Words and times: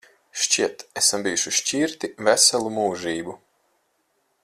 Šķiet, 0.43 0.79
esam 1.01 1.25
bijuši 1.27 1.53
šķirti 1.59 2.09
veselu 2.31 2.73
mūžību. 2.79 3.37